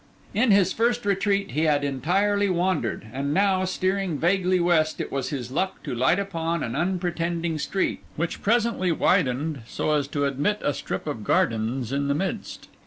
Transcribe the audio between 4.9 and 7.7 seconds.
it was his luck to light upon an unpretending